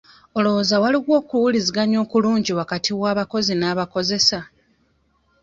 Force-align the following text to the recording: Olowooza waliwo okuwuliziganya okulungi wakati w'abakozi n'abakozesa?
Olowooza 0.37 0.75
waliwo 0.83 1.11
okuwuliziganya 1.21 1.97
okulungi 2.05 2.51
wakati 2.59 2.91
w'abakozi 3.01 3.53
n'abakozesa? 3.57 4.39